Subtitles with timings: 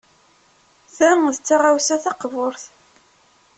[0.95, 2.63] Ta d taɣawsa taqburt.